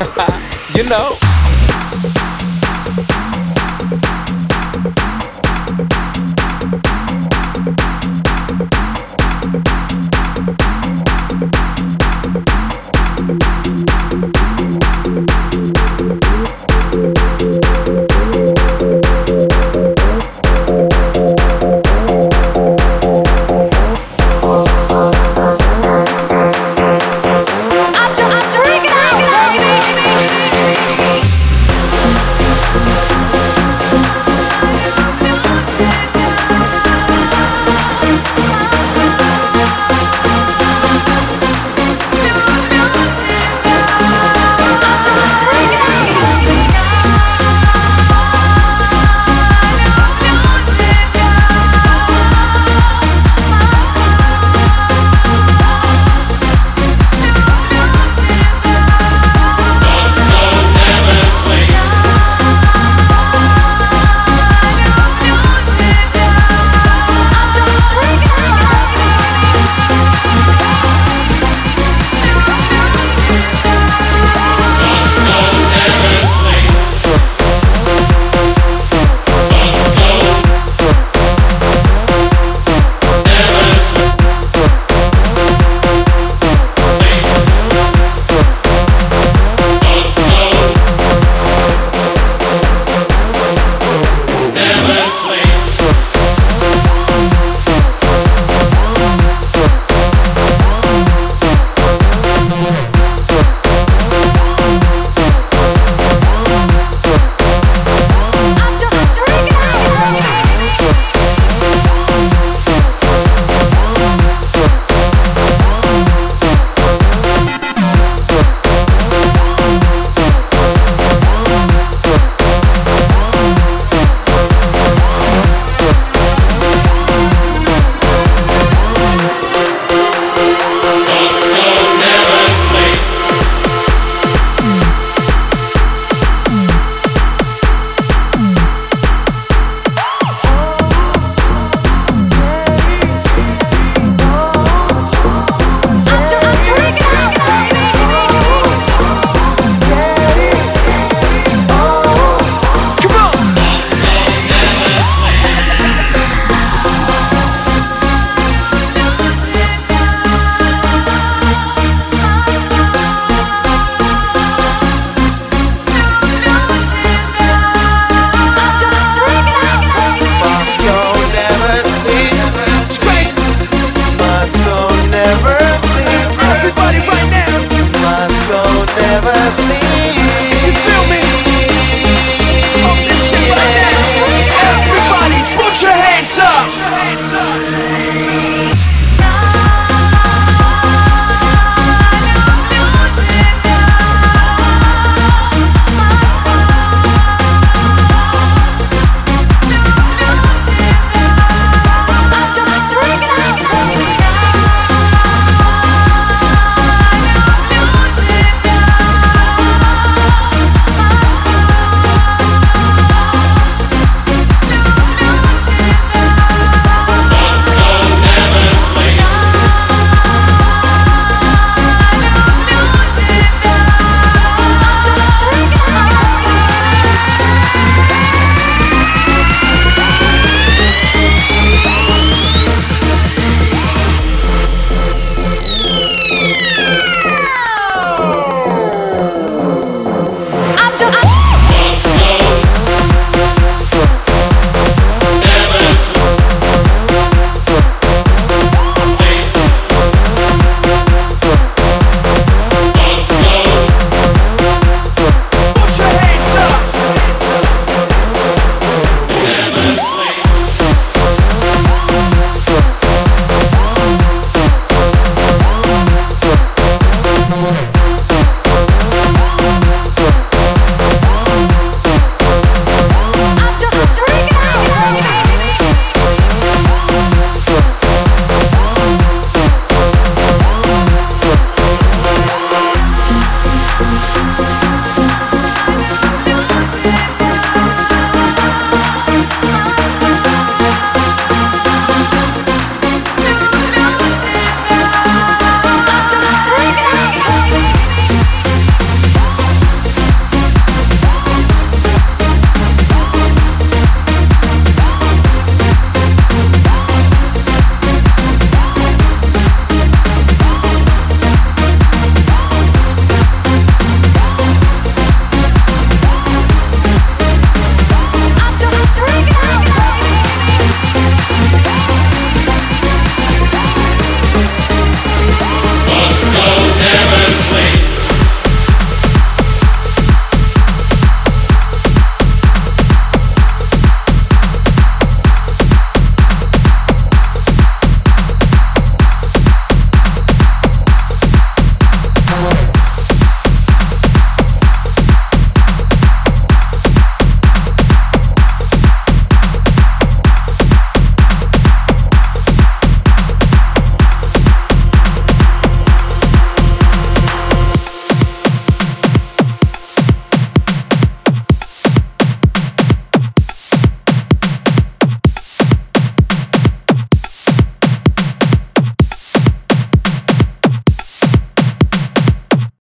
you 0.74 0.84
know. 0.84 1.29